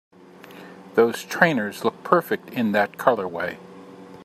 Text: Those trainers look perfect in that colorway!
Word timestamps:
Those 0.95 1.23
trainers 1.23 1.85
look 1.85 2.03
perfect 2.03 2.49
in 2.49 2.71
that 2.71 2.93
colorway! 2.97 3.59